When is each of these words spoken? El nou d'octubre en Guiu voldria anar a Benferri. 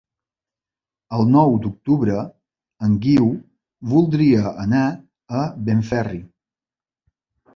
El 1.17 1.27
nou 1.33 1.51
d'octubre 1.65 2.21
en 2.87 2.95
Guiu 3.03 3.29
voldria 3.91 4.55
anar 4.65 4.83
a 5.41 5.43
Benferri. 5.69 6.23